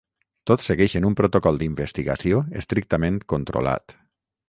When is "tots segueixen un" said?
0.51-1.17